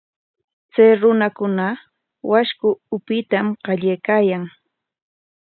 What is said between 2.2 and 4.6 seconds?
washku upyayta qallaykaayan.